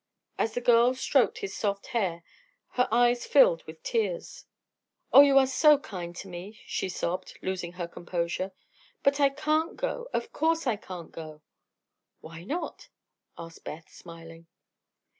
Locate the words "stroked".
0.95-1.37